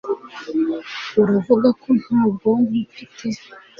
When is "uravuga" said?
1.21-1.67